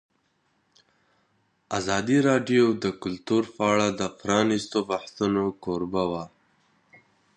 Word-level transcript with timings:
ازادي 1.77 2.17
راډیو 2.29 2.65
د 2.83 2.85
کلتور 3.03 3.43
په 3.55 3.61
اړه 3.71 3.87
د 3.99 4.01
پرانیستو 4.19 4.77
بحثونو 4.89 5.43
کوربه 5.63 6.03
وه. 6.11 6.25